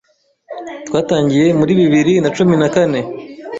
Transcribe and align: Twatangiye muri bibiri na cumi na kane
Twatangiye 0.87 1.47
muri 1.59 1.71
bibiri 1.79 2.13
na 2.23 2.29
cumi 2.35 2.55
na 2.61 2.69
kane 2.73 2.99